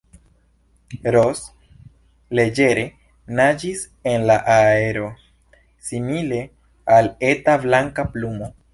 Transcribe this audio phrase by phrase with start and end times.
[1.15, 1.41] Ros
[2.39, 2.87] leĝere
[3.41, 3.85] naĝis
[4.15, 5.07] en la aero,
[5.91, 6.45] simile
[6.99, 8.55] al eta blanka plumo.